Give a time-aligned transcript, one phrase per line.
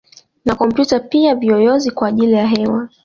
[0.45, 2.89] Na kompyuta pia viyoyozi kwa ajili ya hewa